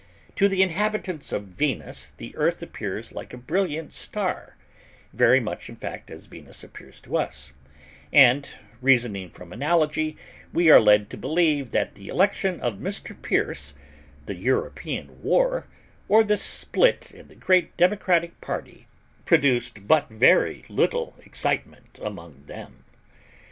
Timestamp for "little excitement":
20.67-21.99